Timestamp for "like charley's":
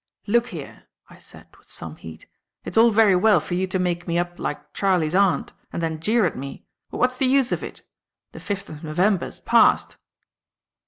4.39-5.13